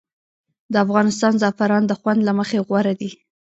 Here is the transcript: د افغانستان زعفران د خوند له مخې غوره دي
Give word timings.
د 0.71 0.73
افغانستان 0.85 1.33
زعفران 1.41 1.83
د 1.87 1.91
خوند 1.99 2.19
له 2.27 2.33
مخې 2.39 2.57
غوره 2.67 2.93
دي 3.01 3.11